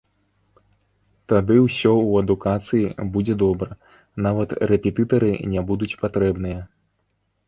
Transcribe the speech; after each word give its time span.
Тады 1.33 1.57
усё 1.65 1.91
ў 1.95 2.23
адукацыі 2.23 2.87
будзе 3.17 3.35
добра, 3.43 3.69
нават 4.27 4.49
рэпетытары 4.71 5.29
не 5.53 5.61
будуць 5.69 5.97
патрэбныя. 6.05 6.59